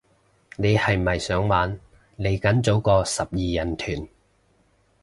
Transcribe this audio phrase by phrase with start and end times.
[0.57, 1.79] 你係咪想玩，
[2.17, 4.07] 嚟緊組個十二人團